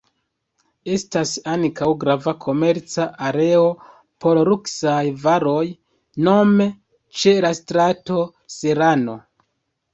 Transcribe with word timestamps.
Estas 0.93 1.33
ankaŭ 1.55 1.89
grava 2.03 2.33
komerca 2.45 3.05
areo 3.27 3.67
por 4.25 4.41
luksaj 4.53 5.05
varoj, 5.29 5.63
nome 6.31 6.71
ĉe 7.21 7.39
la 7.49 7.55
strato 7.63 8.29
Serrano. 8.59 9.19